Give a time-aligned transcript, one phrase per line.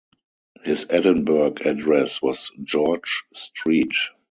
[0.63, 3.93] His Edinburgh address was George Street.